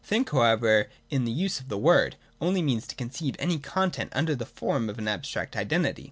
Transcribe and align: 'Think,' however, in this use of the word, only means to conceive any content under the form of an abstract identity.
'Think,' 0.03 0.31
however, 0.31 0.87
in 1.11 1.25
this 1.25 1.35
use 1.35 1.59
of 1.59 1.69
the 1.69 1.77
word, 1.77 2.15
only 2.41 2.63
means 2.63 2.87
to 2.87 2.95
conceive 2.95 3.35
any 3.37 3.59
content 3.59 4.11
under 4.15 4.33
the 4.33 4.47
form 4.47 4.89
of 4.89 4.97
an 4.97 5.07
abstract 5.07 5.55
identity. 5.55 5.99